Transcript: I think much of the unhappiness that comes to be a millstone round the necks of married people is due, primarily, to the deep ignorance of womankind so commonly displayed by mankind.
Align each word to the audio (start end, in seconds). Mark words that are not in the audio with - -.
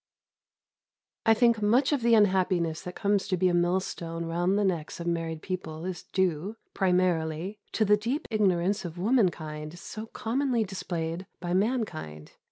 I 1.27 1.35
think 1.35 1.61
much 1.61 1.91
of 1.93 2.01
the 2.01 2.15
unhappiness 2.15 2.81
that 2.81 2.95
comes 2.95 3.27
to 3.27 3.37
be 3.37 3.49
a 3.49 3.53
millstone 3.53 4.25
round 4.25 4.57
the 4.57 4.63
necks 4.63 4.99
of 4.99 5.05
married 5.05 5.43
people 5.43 5.85
is 5.85 6.01
due, 6.05 6.55
primarily, 6.73 7.59
to 7.73 7.85
the 7.85 7.97
deep 7.97 8.27
ignorance 8.31 8.83
of 8.83 8.97
womankind 8.97 9.77
so 9.77 10.07
commonly 10.07 10.63
displayed 10.63 11.27
by 11.39 11.53
mankind. 11.53 12.31